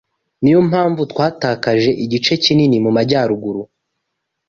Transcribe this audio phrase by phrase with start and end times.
[0.41, 3.61] Niyo mpamvu twatakaje igice kinini mu majyaruguru